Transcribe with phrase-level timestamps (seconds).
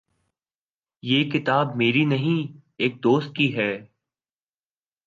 [1.03, 3.71] یہ کتاب میری نہیں ہے۔ ایک دوست کی ہے